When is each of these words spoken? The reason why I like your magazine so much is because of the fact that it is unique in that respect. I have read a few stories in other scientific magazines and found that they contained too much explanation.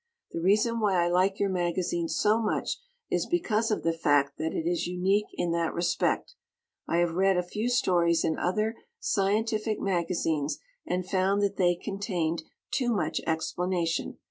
The 0.31 0.41
reason 0.41 0.79
why 0.79 0.95
I 0.95 1.07
like 1.09 1.39
your 1.39 1.51
magazine 1.51 2.09
so 2.09 2.41
much 2.41 2.77
is 3.11 3.27
because 3.27 3.69
of 3.69 3.83
the 3.83 3.93
fact 3.93 4.39
that 4.39 4.51
it 4.51 4.65
is 4.67 4.87
unique 4.87 5.27
in 5.35 5.51
that 5.51 5.75
respect. 5.75 6.33
I 6.87 6.97
have 6.97 7.13
read 7.13 7.37
a 7.37 7.43
few 7.43 7.69
stories 7.69 8.23
in 8.25 8.39
other 8.39 8.73
scientific 8.99 9.79
magazines 9.79 10.57
and 10.87 11.05
found 11.07 11.43
that 11.43 11.57
they 11.57 11.75
contained 11.75 12.41
too 12.71 12.91
much 12.91 13.21
explanation. 13.27 14.17